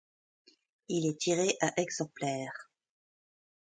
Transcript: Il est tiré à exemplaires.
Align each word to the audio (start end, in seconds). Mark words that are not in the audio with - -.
Il 0.89 1.05
est 1.07 1.19
tiré 1.19 1.55
à 1.61 1.79
exemplaires. 1.79 2.71